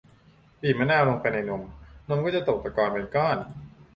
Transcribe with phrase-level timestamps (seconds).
[0.61, 1.63] บีบมะนาวลงไปในนม
[2.09, 3.37] นมก็จะตกตะกอนเป็นก้อน